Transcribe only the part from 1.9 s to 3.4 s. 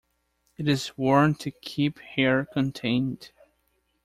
hair contained.